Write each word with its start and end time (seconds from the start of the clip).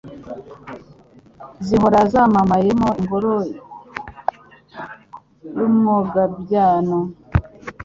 Zihora 1.65 1.99
zamamayemo 2.11 2.89
Ingoro 3.01 3.33
y' 5.57 5.61
Umwogabyano. 5.67 6.99